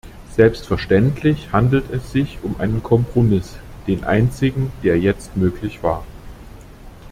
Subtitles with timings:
[0.35, 6.03] Selbstverständlich handelt es sich um einen Kompromiss, den einzigen, der jetzt möglich war.